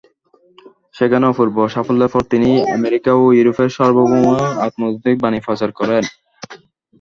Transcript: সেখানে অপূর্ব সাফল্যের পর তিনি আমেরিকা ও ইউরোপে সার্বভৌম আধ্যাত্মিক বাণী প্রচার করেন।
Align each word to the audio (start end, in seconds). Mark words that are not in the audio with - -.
সেখানে 0.95 1.25
অপূর্ব 1.27 1.55
সাফল্যের 1.73 2.11
পর 2.13 2.23
তিনি 2.31 2.47
আমেরিকা 2.77 3.11
ও 3.15 3.35
ইউরোপে 3.37 3.65
সার্বভৌম 3.69 4.25
আধ্যাত্মিক 4.65 5.17
বাণী 5.23 5.39
প্রচার 5.45 5.69
করেন। 5.79 6.03